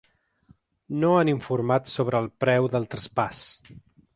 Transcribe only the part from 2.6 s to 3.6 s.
del traspàs.